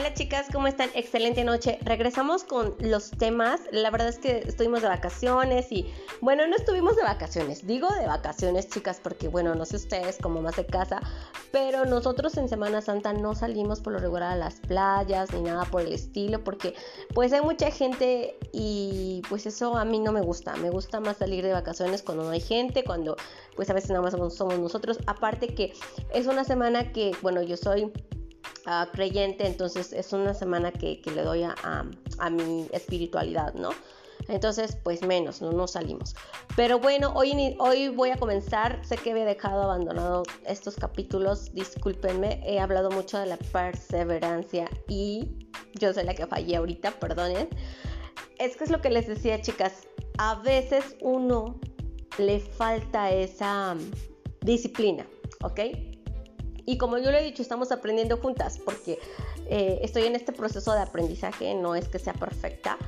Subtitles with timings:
[0.00, 0.88] Hola chicas, ¿cómo están?
[0.94, 1.78] Excelente noche.
[1.82, 3.60] Regresamos con los temas.
[3.70, 5.92] La verdad es que estuvimos de vacaciones y
[6.22, 7.66] bueno, no estuvimos de vacaciones.
[7.66, 11.02] Digo de vacaciones chicas porque bueno, no sé ustedes como más de casa,
[11.52, 15.66] pero nosotros en Semana Santa no salimos por lo regular a las playas ni nada
[15.66, 16.74] por el estilo porque
[17.12, 20.56] pues hay mucha gente y pues eso a mí no me gusta.
[20.56, 23.16] Me gusta más salir de vacaciones cuando no hay gente, cuando
[23.54, 24.98] pues a veces nada más somos nosotros.
[25.06, 25.74] Aparte que
[26.14, 27.92] es una semana que bueno, yo soy
[28.92, 31.54] creyente, entonces es una semana que, le doy a,
[32.18, 33.70] a, mi espiritualidad, ¿no?
[34.28, 36.14] Entonces, pues menos, no nos salimos.
[36.54, 38.80] Pero bueno, hoy, hoy voy a comenzar.
[38.84, 42.40] Sé que había dejado abandonado estos capítulos, discúlpenme.
[42.44, 47.48] He hablado mucho de la perseverancia y yo soy la que fallé ahorita, perdonen.
[48.38, 49.88] Es que es lo que les decía, chicas.
[50.18, 51.58] A veces uno
[52.18, 53.74] le falta esa
[54.42, 55.06] disciplina,
[55.42, 55.60] ¿ok?
[56.70, 59.00] Y como yo le he dicho, estamos aprendiendo juntas porque
[59.48, 62.78] eh, estoy en este proceso de aprendizaje, no es que sea perfecta,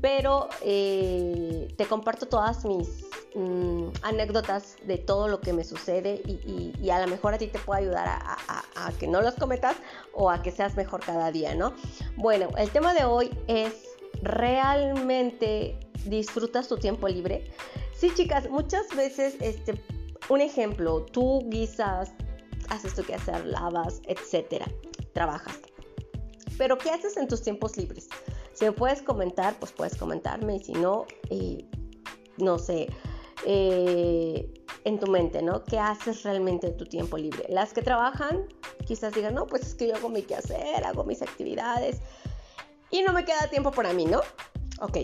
[0.00, 6.88] pero eh, te comparto todas mis mm, anécdotas de todo lo que me sucede y,
[6.88, 9.74] a lo mejor a ti te puede ayudar a, que no los cometas
[10.14, 11.74] o a que seas mejor cada día, ¿no?
[12.16, 13.72] Bueno, el tema de hoy es
[14.22, 17.50] realmente disfrutas tu tiempo libre.
[17.92, 19.82] Sí, chicas, muchas veces, este,
[20.28, 22.12] un ejemplo, tú guisas,
[22.70, 24.66] haces tu hacer, lavas, etcétera,
[25.12, 25.58] trabajas.
[26.58, 28.08] Pero ¿qué haces en tus tiempos libres?
[28.54, 31.68] Si me puedes comentar, pues puedes comentarme y si no, eh,
[32.38, 32.88] no sé,
[33.44, 34.52] eh,
[34.84, 35.64] en tu mente, ¿no?
[35.64, 37.44] ¿Qué haces realmente en tu tiempo libre?
[37.48, 38.46] Las que trabajan
[38.86, 42.00] quizás digan, no, pues es que yo hago mi quehacer, hago mis actividades
[42.90, 44.20] y no me queda tiempo para mí, ¿no?
[44.80, 44.98] Ok.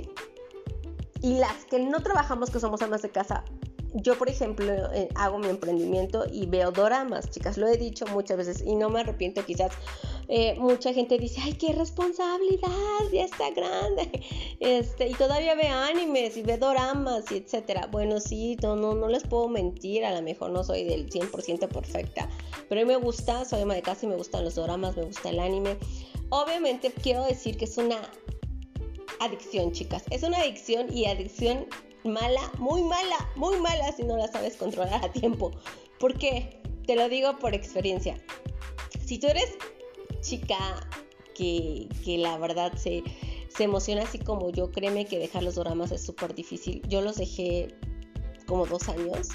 [1.20, 3.44] Y las que no trabajamos, que somos amas de casa,
[3.94, 8.38] yo, por ejemplo, eh, hago mi emprendimiento y veo doramas, chicas, lo he dicho muchas
[8.38, 9.72] veces y no me arrepiento quizás.
[10.28, 12.70] Eh, mucha gente dice, ay, qué responsabilidad,
[13.12, 14.22] ya está grande,
[14.60, 17.88] este, y todavía ve animes y ve doramas y etcétera.
[17.90, 22.30] Bueno, sí, no, no, les puedo mentir, a lo mejor no soy del 100% perfecta,
[22.68, 25.02] pero a mí me gusta, soy ama de casa y me gustan los doramas, me
[25.02, 25.76] gusta el anime.
[26.30, 28.00] Obviamente quiero decir que es una
[29.20, 31.66] adicción, chicas, es una adicción y adicción
[32.04, 35.52] mala, muy mala, muy mala si no la sabes controlar a tiempo.
[35.98, 36.60] ¿Por qué?
[36.86, 38.16] Te lo digo por experiencia.
[39.04, 39.56] Si tú eres
[40.20, 40.88] chica
[41.34, 43.02] que, la verdad se,
[43.48, 46.82] se emociona así como yo, créeme que dejar los dramas es súper difícil.
[46.88, 47.68] Yo los dejé
[48.46, 49.28] como dos años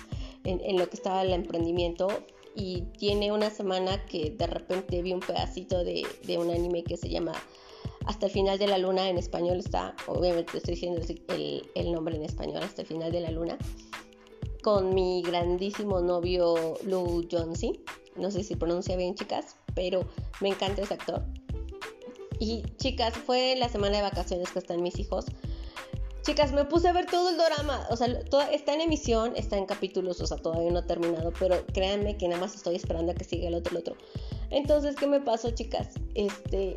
[0.43, 2.07] en, en, lo que estaba el emprendimiento
[2.55, 6.97] y tiene una semana que de repente vi un pedacito de, de un anime que
[6.97, 7.33] se llama
[8.07, 11.01] hasta el final de la luna en español está, obviamente estoy diciendo
[11.75, 13.57] el, nombre en español, hasta el final de la luna,
[14.63, 17.77] con mi grandísimo novio Lou Johnson.
[18.15, 20.07] No sé si pronuncia bien, chicas, pero
[20.39, 21.21] me encanta ese actor.
[22.39, 25.25] Y chicas, fue la semana de vacaciones que están mis hijos.
[26.21, 27.87] Chicas, me puse a ver todo el drama.
[27.89, 28.07] O sea,
[28.51, 31.33] está en emisión, está en capítulos, o sea, todavía no ha terminado.
[31.39, 33.97] Pero créanme que nada más estoy esperando a que siga el otro, el otro.
[34.49, 35.89] Entonces, ¿qué me pasó, chicas?
[36.15, 36.75] Este,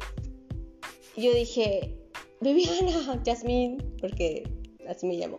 [1.16, 1.94] yo dije,
[2.40, 4.44] Viviana, Jasmine, porque
[4.88, 5.38] así me llamo,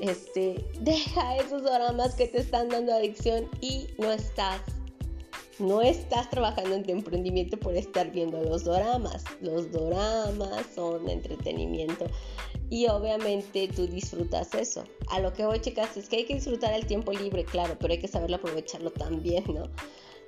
[0.00, 4.60] este, deja esos dramas que te están dando adicción y no estás,
[5.58, 9.24] no estás trabajando en tu emprendimiento por estar viendo los dramas.
[9.40, 12.06] Los dramas son entretenimiento
[12.70, 14.84] y obviamente tú disfrutas eso.
[15.08, 17.92] A lo que voy, chicas, es que hay que disfrutar el tiempo libre, claro, pero
[17.92, 19.64] hay que saberlo aprovecharlo también, ¿no?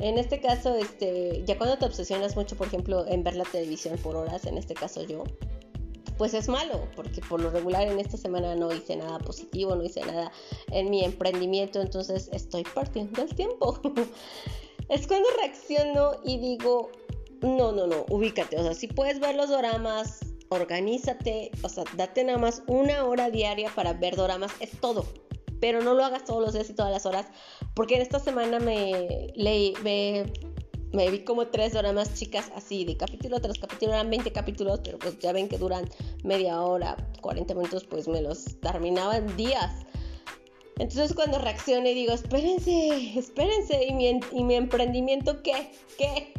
[0.00, 3.98] En este caso, este, ya cuando te obsesionas mucho, por ejemplo, en ver la televisión
[3.98, 5.24] por horas, en este caso yo,
[6.16, 9.84] pues es malo, porque por lo regular en esta semana no hice nada positivo, no
[9.84, 10.32] hice nada
[10.70, 13.78] en mi emprendimiento, entonces estoy partiendo el tiempo.
[14.88, 16.90] es cuando reacciono y digo,
[17.42, 22.24] no, no, no, ubícate, o sea, si puedes ver los doramas, organízate, o sea, date
[22.24, 25.04] nada más una hora diaria para ver doramas, es todo
[25.60, 27.26] pero no lo hagas todos los días y todas las horas,
[27.74, 33.40] porque en esta semana me leí, me, vi como tres dramas chicas así, de capítulo
[33.40, 35.88] tras capítulo, eran 20 capítulos, pero pues ya ven que duran
[36.24, 39.86] media hora, 40 minutos, pues me los terminaba en días.
[40.78, 45.72] Entonces cuando reaccioné digo, espérense, espérense, ¿y mi, y mi emprendimiento qué?
[45.98, 46.32] ¿Qué?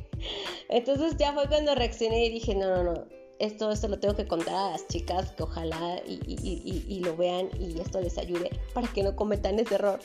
[0.69, 4.27] Entonces ya fue cuando reaccioné y dije, no, no, no, esto, esto lo tengo que
[4.27, 9.01] contar a las chicas que ojalá y, lo vean y esto les ayude para que
[9.01, 9.99] no cometan ese error.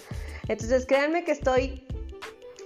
[0.49, 1.87] Entonces créanme que estoy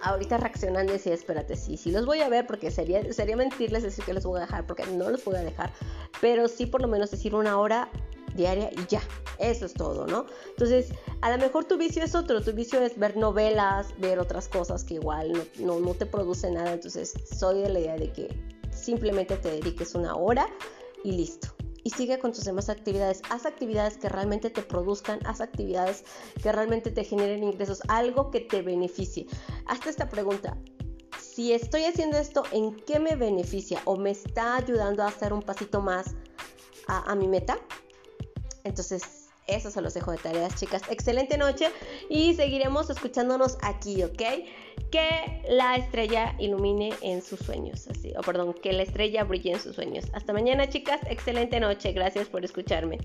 [0.01, 3.83] ahorita reaccionando y decir, espérate, sí, sí los voy a ver porque sería, sería mentirles
[3.83, 5.73] decir que los voy a dejar porque no los voy a dejar,
[6.21, 7.91] pero sí por lo menos decir una hora
[8.37, 9.03] diaria y ya,
[9.41, 10.25] eso es todo, ¿no?
[10.51, 14.47] Entonces, a lo mejor tu vicio es otro, tu vicio es ver novelas, ver otras
[14.47, 18.13] cosas que igual no, no, no te producen nada, entonces soy de la idea de
[18.13, 20.47] que simplemente te dediques una hora
[21.05, 21.49] y listo.
[21.83, 23.23] Y sigue con tus demás actividades.
[23.31, 26.05] Haz actividades que realmente te produzcan, haz actividades
[26.43, 29.27] que realmente te generen ingresos, algo que te beneficie.
[29.67, 30.57] Hazte esta pregunta.
[31.19, 35.43] Si estoy haciendo esto, ¿en qué me beneficia o me está ayudando a hacer un
[35.43, 36.15] pasito más
[36.87, 37.59] a, a mi meta?
[38.65, 39.20] Entonces,
[39.55, 40.83] eso se los dejo de tareas, chicas.
[40.91, 41.71] Excelente noche
[42.09, 44.23] y seguiremos escuchándonos aquí, ¿ok?
[44.91, 49.61] Que la estrella ilumine en sus sueños, así, o perdón, que la estrella brille en
[49.61, 50.07] sus sueños.
[50.13, 51.01] Hasta mañana, chicas.
[51.09, 51.93] Excelente noche.
[51.93, 52.99] Gracias por escucharme.